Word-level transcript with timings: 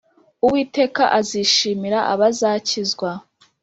Uwiteka 0.45 1.03
azishimira 1.19 1.99
abazakizwa. 2.13 3.09